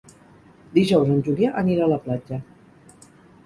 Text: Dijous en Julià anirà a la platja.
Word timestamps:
Dijous 0.77 1.11
en 1.17 1.21
Julià 1.29 1.53
anirà 1.63 1.87
a 1.87 1.93
la 1.95 2.01
platja. 2.09 2.43